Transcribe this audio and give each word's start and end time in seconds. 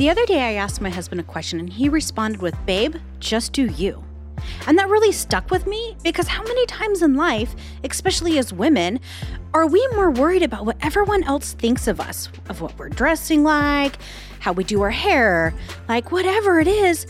The 0.00 0.08
other 0.08 0.24
day, 0.24 0.40
I 0.40 0.54
asked 0.54 0.80
my 0.80 0.88
husband 0.88 1.20
a 1.20 1.24
question 1.24 1.60
and 1.60 1.70
he 1.70 1.90
responded 1.90 2.40
with, 2.40 2.56
Babe, 2.64 2.96
just 3.18 3.52
do 3.52 3.66
you. 3.66 4.02
And 4.66 4.78
that 4.78 4.88
really 4.88 5.12
stuck 5.12 5.50
with 5.50 5.66
me 5.66 5.94
because 6.02 6.26
how 6.26 6.42
many 6.42 6.64
times 6.64 7.02
in 7.02 7.16
life, 7.16 7.54
especially 7.84 8.38
as 8.38 8.50
women, 8.50 8.98
are 9.52 9.66
we 9.66 9.86
more 9.88 10.10
worried 10.10 10.42
about 10.42 10.64
what 10.64 10.78
everyone 10.80 11.22
else 11.24 11.52
thinks 11.52 11.86
of 11.86 12.00
us, 12.00 12.30
of 12.48 12.62
what 12.62 12.78
we're 12.78 12.88
dressing 12.88 13.44
like, 13.44 13.98
how 14.38 14.52
we 14.54 14.64
do 14.64 14.80
our 14.80 14.88
hair, 14.88 15.52
like 15.86 16.10
whatever 16.10 16.60
it 16.60 16.66
is? 16.66 17.06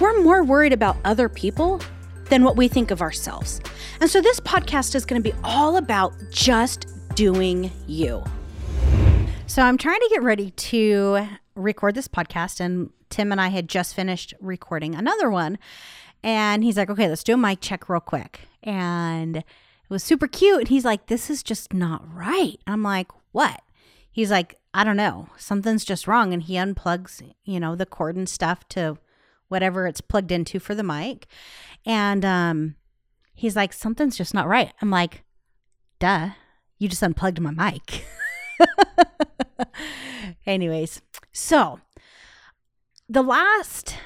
We're 0.00 0.20
more 0.20 0.42
worried 0.42 0.72
about 0.72 0.96
other 1.04 1.28
people 1.28 1.80
than 2.24 2.42
what 2.42 2.56
we 2.56 2.66
think 2.66 2.90
of 2.90 3.00
ourselves. 3.00 3.60
And 4.00 4.10
so 4.10 4.20
this 4.20 4.40
podcast 4.40 4.96
is 4.96 5.04
going 5.04 5.22
to 5.22 5.30
be 5.30 5.38
all 5.44 5.76
about 5.76 6.12
just 6.32 6.88
doing 7.14 7.70
you. 7.86 8.24
So 9.46 9.62
I'm 9.62 9.78
trying 9.78 10.00
to 10.00 10.08
get 10.10 10.24
ready 10.24 10.50
to 10.50 11.28
record 11.54 11.94
this 11.94 12.08
podcast, 12.08 12.60
and 12.60 12.90
Tim 13.10 13.32
and 13.32 13.40
I 13.40 13.48
had 13.48 13.68
just 13.68 13.94
finished 13.94 14.34
recording 14.40 14.94
another 14.94 15.30
one. 15.30 15.58
And 16.22 16.62
he's 16.62 16.76
like, 16.76 16.88
okay, 16.88 17.08
let's 17.08 17.24
do 17.24 17.34
a 17.34 17.36
mic 17.36 17.60
check 17.60 17.88
real 17.88 18.00
quick. 18.00 18.40
And 18.62 19.38
it 19.38 19.44
was 19.88 20.04
super 20.04 20.28
cute. 20.28 20.60
And 20.60 20.68
he's 20.68 20.84
like, 20.84 21.06
this 21.06 21.28
is 21.28 21.42
just 21.42 21.74
not 21.74 22.02
right. 22.14 22.60
I'm 22.66 22.82
like, 22.82 23.08
what? 23.32 23.60
He's 24.10 24.30
like, 24.30 24.58
I 24.72 24.84
don't 24.84 24.96
know. 24.96 25.28
Something's 25.36 25.84
just 25.84 26.06
wrong. 26.06 26.32
And 26.32 26.42
he 26.42 26.54
unplugs, 26.54 27.22
you 27.44 27.58
know, 27.58 27.74
the 27.74 27.86
cord 27.86 28.16
and 28.16 28.28
stuff 28.28 28.68
to 28.70 28.98
whatever 29.48 29.86
it's 29.86 30.00
plugged 30.00 30.32
into 30.32 30.60
for 30.60 30.74
the 30.74 30.82
mic. 30.82 31.26
And 31.84 32.24
um, 32.24 32.76
he's 33.34 33.56
like, 33.56 33.72
something's 33.72 34.16
just 34.16 34.32
not 34.32 34.48
right. 34.48 34.72
I'm 34.80 34.90
like, 34.90 35.24
duh, 35.98 36.30
you 36.78 36.88
just 36.88 37.02
unplugged 37.02 37.40
my 37.40 37.50
mic. 37.50 38.04
Anyways, 40.46 41.02
so 41.32 41.80
the 43.08 43.22
last, 43.22 43.96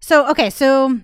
so 0.00 0.28
okay, 0.30 0.50
so 0.50 1.00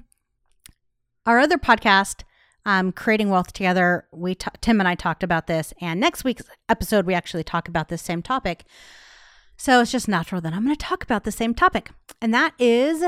our 1.27 1.39
other 1.39 1.59
podcast, 1.59 2.23
um, 2.65 2.93
creating 2.93 3.29
wealth 3.29 3.53
together. 3.53 4.07
We 4.13 4.35
t- 4.35 4.49
Tim 4.61 4.81
and 4.81 4.89
I 4.89 4.95
talked 4.95 5.23
about 5.23 5.47
this, 5.47 5.75
and 5.81 6.01
next 6.01 6.25
week's 6.25 6.45
episode 6.69 7.07
we 7.07 7.15
actually 7.15 7.45
talk 7.45 7.69
about 7.69 7.89
this 7.89 8.03
same 8.03 8.23
topic. 8.23 8.65
So 9.57 9.81
it's 9.81 9.93
just 9.93 10.09
natural 10.09 10.41
that 10.41 10.53
I'm 10.53 10.65
going 10.65 10.77
to 10.77 10.85
talk 10.85 11.05
about 11.05 11.25
the 11.25 11.33
same 11.33 11.55
topic, 11.55 11.91
and 12.21 12.33
that 12.33 12.55
is 12.59 13.05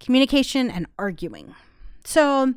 communication 0.00 0.70
and 0.70 0.86
arguing. 0.98 1.54
So 2.04 2.54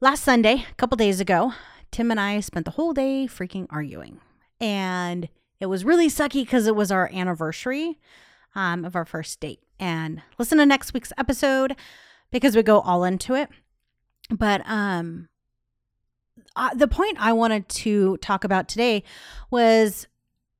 last 0.00 0.22
Sunday, 0.24 0.66
a 0.70 0.74
couple 0.74 0.96
days 0.96 1.20
ago, 1.20 1.54
Tim 1.90 2.10
and 2.10 2.20
I 2.20 2.40
spent 2.40 2.66
the 2.66 2.72
whole 2.72 2.92
day 2.92 3.26
freaking 3.26 3.66
arguing, 3.70 4.20
and 4.60 5.28
it 5.60 5.66
was 5.66 5.84
really 5.84 6.08
sucky 6.08 6.42
because 6.42 6.66
it 6.66 6.74
was 6.74 6.90
our 6.90 7.10
anniversary 7.12 7.98
um, 8.54 8.84
of 8.84 8.96
our 8.96 9.04
first 9.04 9.38
date. 9.40 9.60
And 9.78 10.22
listen 10.38 10.58
to 10.58 10.66
next 10.66 10.92
week's 10.92 11.12
episode 11.16 11.76
because 12.30 12.56
we 12.56 12.62
go 12.62 12.80
all 12.80 13.04
into 13.04 13.34
it. 13.34 13.50
But 14.30 14.62
um, 14.66 15.28
uh, 16.56 16.74
the 16.74 16.88
point 16.88 17.16
I 17.20 17.32
wanted 17.32 17.68
to 17.68 18.16
talk 18.18 18.44
about 18.44 18.68
today 18.68 19.02
was 19.50 20.06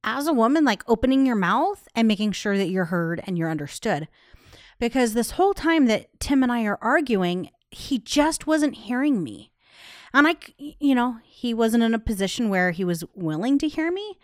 as 0.03 0.27
a 0.27 0.33
woman, 0.33 0.65
like 0.65 0.83
opening 0.89 1.27
your 1.27 1.37
mouth 1.37 1.87
and 1.95 2.09
making 2.09 2.33
sure 2.33 2.57
that 2.57 2.71
you're 2.71 2.87
heard 2.87 3.23
and 3.27 3.37
you're 3.37 3.51
understood. 3.51 4.09
Because 4.79 5.13
this 5.13 5.33
whole 5.33 5.53
time 5.53 5.87
that 5.87 6.09
Tim 6.21 6.43
and 6.43 6.51
I 6.51 6.65
are 6.65 6.79
arguing, 6.81 7.51
he 7.71 7.99
just 7.99 8.47
wasn't 8.47 8.75
hearing 8.75 9.23
me. 9.23 9.53
And 10.13 10.27
I, 10.27 10.37
you 10.57 10.95
know, 10.95 11.19
he 11.23 11.55
wasn't 11.55 11.85
in 11.85 11.95
a 11.95 11.99
position 11.99 12.49
where 12.49 12.71
he 12.71 12.85
was 12.85 13.05
willing 13.15 13.59
to 13.59 13.69
hear 13.69 13.93
me. 13.93 14.19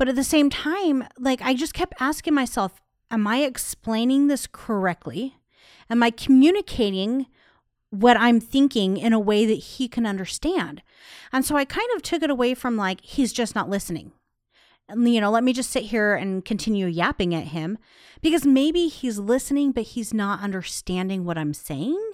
But 0.00 0.08
at 0.08 0.16
the 0.16 0.24
same 0.24 0.48
time, 0.48 1.04
like 1.18 1.42
I 1.42 1.52
just 1.52 1.74
kept 1.74 1.92
asking 2.00 2.32
myself, 2.32 2.80
am 3.10 3.26
I 3.26 3.42
explaining 3.42 4.28
this 4.28 4.46
correctly? 4.50 5.36
Am 5.90 6.02
I 6.02 6.10
communicating 6.10 7.26
what 7.90 8.16
I'm 8.16 8.40
thinking 8.40 8.96
in 8.96 9.12
a 9.12 9.20
way 9.20 9.44
that 9.44 9.52
he 9.52 9.88
can 9.88 10.06
understand? 10.06 10.80
And 11.34 11.44
so 11.44 11.54
I 11.54 11.66
kind 11.66 11.86
of 11.94 12.00
took 12.00 12.22
it 12.22 12.30
away 12.30 12.54
from 12.54 12.78
like, 12.78 13.02
he's 13.02 13.30
just 13.30 13.54
not 13.54 13.68
listening. 13.68 14.12
And, 14.88 15.06
you 15.06 15.20
know, 15.20 15.30
let 15.30 15.44
me 15.44 15.52
just 15.52 15.68
sit 15.68 15.82
here 15.82 16.14
and 16.14 16.46
continue 16.46 16.86
yapping 16.86 17.34
at 17.34 17.48
him 17.48 17.76
because 18.22 18.46
maybe 18.46 18.88
he's 18.88 19.18
listening, 19.18 19.70
but 19.70 19.82
he's 19.82 20.14
not 20.14 20.40
understanding 20.40 21.26
what 21.26 21.36
I'm 21.36 21.52
saying. 21.52 22.12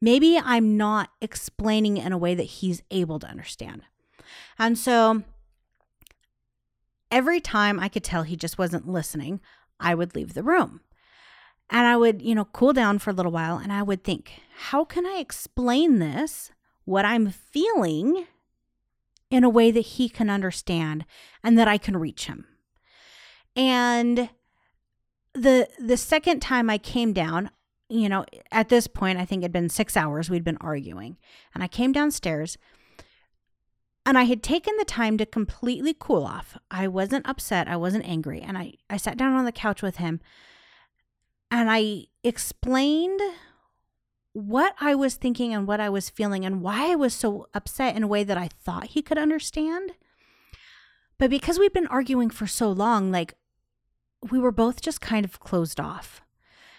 Maybe 0.00 0.38
I'm 0.38 0.78
not 0.78 1.10
explaining 1.20 1.98
in 1.98 2.10
a 2.10 2.16
way 2.16 2.34
that 2.34 2.44
he's 2.44 2.82
able 2.90 3.18
to 3.18 3.26
understand. 3.26 3.82
And 4.58 4.78
so 4.78 5.24
every 7.10 7.40
time 7.40 7.80
I 7.80 7.88
could 7.88 8.04
tell 8.04 8.22
he 8.22 8.36
just 8.36 8.58
wasn't 8.58 8.88
listening, 8.88 9.40
I 9.80 9.94
would 9.94 10.14
leave 10.14 10.34
the 10.34 10.42
room. 10.42 10.80
And 11.70 11.86
I 11.86 11.96
would, 11.96 12.22
you 12.22 12.34
know, 12.34 12.46
cool 12.46 12.72
down 12.72 12.98
for 12.98 13.10
a 13.10 13.14
little 13.14 13.32
while 13.32 13.58
and 13.58 13.72
I 13.72 13.82
would 13.82 14.02
think, 14.02 14.32
how 14.56 14.84
can 14.84 15.06
I 15.06 15.18
explain 15.18 15.98
this, 15.98 16.50
what 16.84 17.04
I'm 17.04 17.30
feeling, 17.30 18.26
in 19.30 19.44
a 19.44 19.50
way 19.50 19.70
that 19.70 19.80
he 19.80 20.08
can 20.08 20.30
understand 20.30 21.04
and 21.44 21.58
that 21.58 21.68
I 21.68 21.76
can 21.76 21.96
reach 21.96 22.24
him? 22.26 22.46
And 23.54 24.30
the 25.34 25.68
the 25.78 25.96
second 25.98 26.40
time 26.40 26.70
I 26.70 26.78
came 26.78 27.12
down, 27.12 27.50
you 27.90 28.08
know, 28.08 28.24
at 28.50 28.70
this 28.70 28.86
point 28.86 29.18
I 29.18 29.26
think 29.26 29.42
it'd 29.42 29.52
been 29.52 29.68
6 29.68 29.96
hours 29.96 30.30
we'd 30.30 30.44
been 30.44 30.58
arguing. 30.62 31.18
And 31.54 31.62
I 31.62 31.68
came 31.68 31.92
downstairs 31.92 32.56
and 34.08 34.16
I 34.16 34.22
had 34.22 34.42
taken 34.42 34.74
the 34.78 34.86
time 34.86 35.18
to 35.18 35.26
completely 35.26 35.94
cool 35.96 36.24
off. 36.24 36.56
I 36.70 36.88
wasn't 36.88 37.28
upset, 37.28 37.68
I 37.68 37.76
wasn't 37.76 38.08
angry. 38.08 38.40
And 38.40 38.56
I, 38.56 38.72
I 38.88 38.96
sat 38.96 39.18
down 39.18 39.34
on 39.34 39.44
the 39.44 39.52
couch 39.52 39.82
with 39.82 39.98
him 39.98 40.22
and 41.50 41.68
I 41.70 42.06
explained 42.24 43.20
what 44.32 44.74
I 44.80 44.94
was 44.94 45.16
thinking 45.16 45.52
and 45.52 45.66
what 45.66 45.78
I 45.78 45.90
was 45.90 46.08
feeling 46.08 46.46
and 46.46 46.62
why 46.62 46.90
I 46.90 46.94
was 46.94 47.12
so 47.12 47.48
upset 47.52 47.96
in 47.96 48.02
a 48.02 48.06
way 48.06 48.24
that 48.24 48.38
I 48.38 48.48
thought 48.48 48.86
he 48.86 49.02
could 49.02 49.18
understand. 49.18 49.92
But 51.18 51.28
because 51.28 51.58
we'd 51.58 51.74
been 51.74 51.86
arguing 51.88 52.30
for 52.30 52.46
so 52.46 52.70
long, 52.70 53.12
like 53.12 53.34
we 54.30 54.38
were 54.38 54.50
both 54.50 54.80
just 54.80 55.02
kind 55.02 55.26
of 55.26 55.38
closed 55.38 55.78
off. 55.78 56.22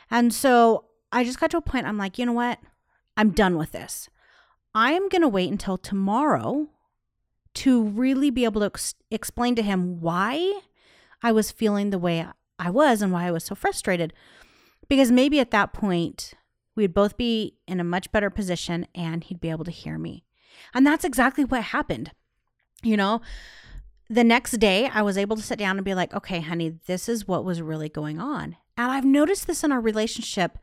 And 0.09 0.33
so 0.33 0.85
I 1.11 1.23
just 1.23 1.39
got 1.39 1.51
to 1.51 1.57
a 1.57 1.61
point, 1.61 1.85
I'm 1.85 1.99
like, 1.99 2.17
you 2.17 2.25
know 2.25 2.33
what? 2.33 2.57
I'm 3.15 3.29
done 3.29 3.55
with 3.55 3.71
this. 3.71 4.09
I 4.73 4.93
am 4.93 5.09
going 5.09 5.21
to 5.21 5.27
wait 5.27 5.51
until 5.51 5.77
tomorrow 5.77 6.69
to 7.59 7.83
really 7.83 8.29
be 8.29 8.45
able 8.45 8.61
to 8.61 8.67
ex- 8.67 8.95
explain 9.11 9.53
to 9.55 9.61
him 9.61 9.99
why 9.99 10.61
I 11.21 11.33
was 11.33 11.51
feeling 11.51 11.89
the 11.89 11.99
way 11.99 12.25
I 12.57 12.69
was 12.69 13.01
and 13.01 13.11
why 13.11 13.25
I 13.25 13.31
was 13.31 13.43
so 13.43 13.53
frustrated. 13.53 14.13
Because 14.87 15.11
maybe 15.11 15.41
at 15.41 15.51
that 15.51 15.73
point, 15.73 16.33
we'd 16.75 16.93
both 16.93 17.17
be 17.17 17.57
in 17.67 17.81
a 17.81 17.83
much 17.83 18.13
better 18.13 18.29
position 18.29 18.87
and 18.95 19.25
he'd 19.25 19.41
be 19.41 19.49
able 19.49 19.65
to 19.65 19.71
hear 19.71 19.97
me. 19.97 20.23
And 20.73 20.87
that's 20.87 21.03
exactly 21.03 21.43
what 21.43 21.63
happened. 21.63 22.11
You 22.81 22.95
know, 22.95 23.19
the 24.09 24.23
next 24.23 24.53
day, 24.53 24.89
I 24.93 25.01
was 25.01 25.17
able 25.17 25.35
to 25.35 25.43
sit 25.43 25.59
down 25.59 25.77
and 25.77 25.83
be 25.83 25.93
like, 25.93 26.13
okay, 26.13 26.39
honey, 26.39 26.79
this 26.87 27.09
is 27.09 27.27
what 27.27 27.43
was 27.43 27.61
really 27.61 27.89
going 27.89 28.19
on. 28.19 28.55
And 28.77 28.89
I've 28.89 29.03
noticed 29.03 29.47
this 29.47 29.65
in 29.65 29.73
our 29.73 29.81
relationship 29.81 30.57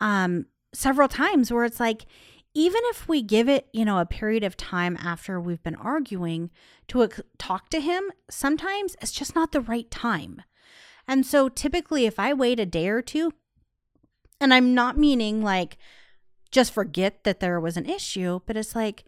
um, 0.00 0.46
several 0.72 1.08
times 1.08 1.52
where 1.52 1.64
it's 1.64 1.80
like, 1.80 2.06
even 2.56 2.80
if 2.86 3.06
we 3.06 3.20
give 3.20 3.50
it, 3.50 3.68
you 3.74 3.84
know, 3.84 3.98
a 3.98 4.06
period 4.06 4.42
of 4.42 4.56
time 4.56 4.96
after 4.96 5.38
we've 5.38 5.62
been 5.62 5.74
arguing 5.74 6.50
to 6.88 7.06
talk 7.36 7.68
to 7.68 7.80
him, 7.80 8.10
sometimes 8.30 8.96
it's 9.02 9.12
just 9.12 9.34
not 9.34 9.52
the 9.52 9.60
right 9.60 9.90
time. 9.90 10.40
And 11.06 11.26
so 11.26 11.50
typically, 11.50 12.06
if 12.06 12.18
I 12.18 12.32
wait 12.32 12.58
a 12.58 12.64
day 12.64 12.88
or 12.88 13.02
two, 13.02 13.34
and 14.40 14.54
I'm 14.54 14.72
not 14.72 14.96
meaning 14.96 15.42
like 15.42 15.76
just 16.50 16.72
forget 16.72 17.24
that 17.24 17.40
there 17.40 17.60
was 17.60 17.76
an 17.76 17.84
issue, 17.84 18.40
but 18.46 18.56
it's 18.56 18.74
like 18.74 19.04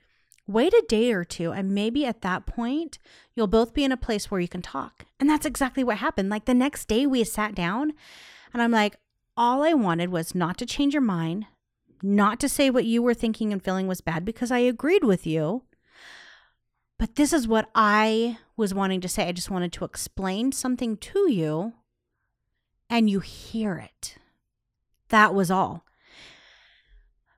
wait 0.46 0.74
a 0.74 0.84
day 0.86 1.12
or 1.12 1.24
two, 1.24 1.50
and 1.50 1.74
maybe 1.74 2.04
at 2.04 2.20
that 2.20 2.44
point, 2.44 2.98
you'll 3.34 3.46
both 3.46 3.72
be 3.72 3.82
in 3.82 3.92
a 3.92 3.96
place 3.96 4.30
where 4.30 4.42
you 4.42 4.48
can 4.48 4.62
talk. 4.62 5.06
And 5.18 5.28
that's 5.28 5.46
exactly 5.46 5.82
what 5.82 5.96
happened. 5.96 6.28
Like 6.28 6.44
the 6.44 6.52
next 6.52 6.86
day, 6.86 7.06
we 7.06 7.24
sat 7.24 7.54
down, 7.54 7.94
and 8.52 8.60
I'm 8.60 8.72
like, 8.72 8.96
all 9.38 9.62
I 9.62 9.72
wanted 9.72 10.10
was 10.10 10.34
not 10.34 10.58
to 10.58 10.66
change 10.66 10.92
your 10.92 11.02
mind, 11.02 11.46
not 12.02 12.40
to 12.40 12.48
say 12.48 12.70
what 12.70 12.84
you 12.84 13.02
were 13.02 13.14
thinking 13.14 13.52
and 13.52 13.62
feeling 13.62 13.86
was 13.86 14.00
bad 14.00 14.24
because 14.24 14.50
I 14.50 14.58
agreed 14.58 15.04
with 15.04 15.26
you. 15.26 15.62
But 16.98 17.14
this 17.14 17.32
is 17.32 17.46
what 17.46 17.70
I 17.74 18.38
was 18.56 18.74
wanting 18.74 19.00
to 19.02 19.08
say. 19.08 19.28
I 19.28 19.32
just 19.32 19.50
wanted 19.50 19.72
to 19.74 19.84
explain 19.84 20.50
something 20.52 20.96
to 20.96 21.30
you 21.30 21.74
and 22.90 23.08
you 23.08 23.20
hear 23.20 23.76
it. 23.76 24.16
That 25.08 25.34
was 25.34 25.50
all. 25.50 25.84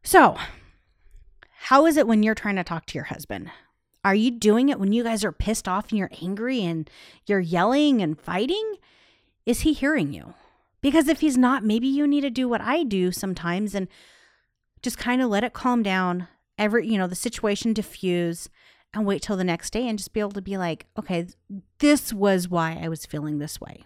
So, 0.02 0.36
how 1.64 1.86
is 1.86 1.96
it 1.96 2.06
when 2.06 2.22
you're 2.22 2.34
trying 2.34 2.56
to 2.56 2.64
talk 2.64 2.86
to 2.86 2.94
your 2.94 3.04
husband? 3.04 3.50
Are 4.02 4.14
you 4.14 4.30
doing 4.30 4.70
it 4.70 4.80
when 4.80 4.92
you 4.92 5.04
guys 5.04 5.24
are 5.24 5.32
pissed 5.32 5.68
off 5.68 5.90
and 5.90 5.98
you're 5.98 6.10
angry 6.22 6.64
and 6.64 6.88
you're 7.26 7.38
yelling 7.38 8.00
and 8.00 8.18
fighting? 8.18 8.76
Is 9.44 9.60
he 9.60 9.74
hearing 9.74 10.14
you? 10.14 10.34
Because 10.80 11.08
if 11.08 11.20
he's 11.20 11.36
not, 11.36 11.64
maybe 11.64 11.86
you 11.86 12.06
need 12.06 12.22
to 12.22 12.30
do 12.30 12.48
what 12.48 12.62
I 12.62 12.82
do 12.82 13.12
sometimes 13.12 13.74
and 13.74 13.88
just 14.82 14.98
kind 14.98 15.22
of 15.22 15.28
let 15.28 15.44
it 15.44 15.52
calm 15.52 15.82
down, 15.82 16.28
every, 16.58 16.86
you 16.88 16.98
know, 16.98 17.06
the 17.06 17.14
situation 17.14 17.72
diffuse 17.72 18.48
and 18.92 19.06
wait 19.06 19.22
till 19.22 19.36
the 19.36 19.44
next 19.44 19.72
day 19.72 19.88
and 19.88 19.98
just 19.98 20.12
be 20.12 20.20
able 20.20 20.30
to 20.32 20.42
be 20.42 20.56
like, 20.56 20.86
okay, 20.98 21.26
this 21.78 22.12
was 22.12 22.48
why 22.48 22.78
I 22.80 22.88
was 22.88 23.06
feeling 23.06 23.38
this 23.38 23.60
way. 23.60 23.84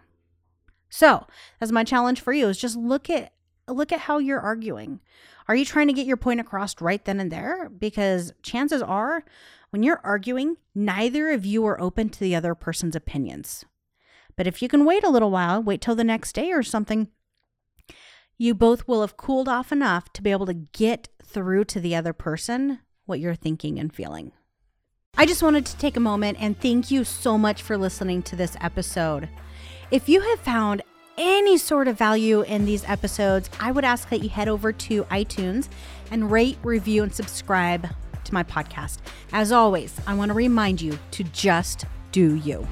So, 0.88 1.26
that's 1.58 1.72
my 1.72 1.84
challenge 1.84 2.20
for 2.20 2.32
you 2.32 2.48
is 2.48 2.58
just 2.58 2.76
look 2.76 3.10
at 3.10 3.32
look 3.66 3.92
at 3.92 4.00
how 4.00 4.18
you're 4.18 4.40
arguing. 4.40 5.00
Are 5.48 5.56
you 5.56 5.64
trying 5.64 5.86
to 5.86 5.92
get 5.92 6.06
your 6.06 6.16
point 6.16 6.40
across 6.40 6.80
right 6.80 7.04
then 7.04 7.18
and 7.18 7.32
there? 7.32 7.68
Because 7.68 8.32
chances 8.42 8.82
are 8.82 9.24
when 9.70 9.82
you're 9.82 10.00
arguing, 10.04 10.56
neither 10.74 11.30
of 11.30 11.44
you 11.44 11.66
are 11.66 11.80
open 11.80 12.08
to 12.10 12.20
the 12.20 12.36
other 12.36 12.54
person's 12.54 12.94
opinions. 12.94 13.64
But 14.36 14.46
if 14.46 14.62
you 14.62 14.68
can 14.68 14.84
wait 14.84 15.04
a 15.04 15.10
little 15.10 15.30
while, 15.30 15.62
wait 15.62 15.80
till 15.80 15.94
the 15.94 16.04
next 16.04 16.34
day 16.34 16.52
or 16.52 16.62
something, 16.62 17.08
you 18.38 18.54
both 18.54 18.86
will 18.88 19.00
have 19.00 19.16
cooled 19.16 19.48
off 19.48 19.72
enough 19.72 20.12
to 20.12 20.22
be 20.22 20.30
able 20.30 20.46
to 20.46 20.54
get 20.54 21.08
through 21.22 21.64
to 21.64 21.80
the 21.80 21.94
other 21.94 22.12
person 22.12 22.80
what 23.06 23.20
you're 23.20 23.34
thinking 23.34 23.78
and 23.78 23.94
feeling. 23.94 24.32
I 25.16 25.26
just 25.26 25.42
wanted 25.42 25.66
to 25.66 25.76
take 25.76 25.96
a 25.96 26.00
moment 26.00 26.38
and 26.40 26.58
thank 26.58 26.90
you 26.90 27.04
so 27.04 27.38
much 27.38 27.62
for 27.62 27.76
listening 27.76 28.22
to 28.22 28.36
this 28.36 28.56
episode. 28.60 29.28
If 29.90 30.08
you 30.08 30.20
have 30.20 30.40
found 30.40 30.82
any 31.16 31.56
sort 31.56 31.86
of 31.86 31.96
value 31.96 32.42
in 32.42 32.64
these 32.64 32.84
episodes, 32.84 33.48
I 33.60 33.70
would 33.70 33.84
ask 33.84 34.08
that 34.08 34.22
you 34.22 34.28
head 34.28 34.48
over 34.48 34.72
to 34.72 35.04
iTunes 35.04 35.68
and 36.10 36.30
rate, 36.30 36.58
review, 36.64 37.04
and 37.04 37.14
subscribe 37.14 37.88
to 38.24 38.34
my 38.34 38.42
podcast. 38.42 38.98
As 39.32 39.52
always, 39.52 39.94
I 40.06 40.14
want 40.14 40.30
to 40.30 40.34
remind 40.34 40.80
you 40.80 40.98
to 41.12 41.24
just 41.24 41.84
do 42.10 42.34
you. 42.36 42.66